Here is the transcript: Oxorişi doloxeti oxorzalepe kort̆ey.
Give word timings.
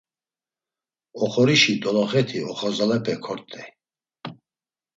Oxorişi 1.23 1.73
doloxeti 1.81 2.39
oxorzalepe 2.51 3.15
kort̆ey. 3.23 3.69